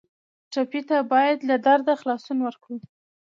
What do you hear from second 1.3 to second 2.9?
له درده خلاصون ورکړو.